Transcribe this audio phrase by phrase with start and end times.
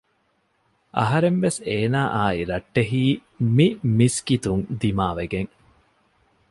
[0.97, 3.03] އަހަރެން ވެސް އޭނާއާއި ރައްޓެހީ
[3.55, 3.67] މި
[3.97, 5.51] މިސްކިތުން ދިމާ ވެގެން